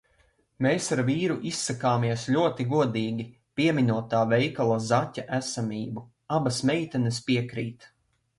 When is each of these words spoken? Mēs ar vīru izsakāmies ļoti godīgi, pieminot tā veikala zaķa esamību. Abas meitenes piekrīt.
Mēs 0.65 0.85
ar 0.93 1.01
vīru 1.09 1.35
izsakāmies 1.49 2.23
ļoti 2.35 2.65
godīgi, 2.71 3.25
pieminot 3.61 4.09
tā 4.15 4.23
veikala 4.33 4.79
zaķa 4.87 5.27
esamību. 5.41 6.07
Abas 6.41 6.61
meitenes 6.73 7.23
piekrīt. 7.31 7.89